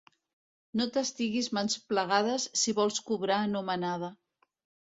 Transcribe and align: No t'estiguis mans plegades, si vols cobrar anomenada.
No 0.79 0.85
t'estiguis 0.95 1.49
mans 1.57 1.77
plegades, 1.93 2.49
si 2.63 2.75
vols 2.81 3.01
cobrar 3.11 3.39
anomenada. 3.51 4.11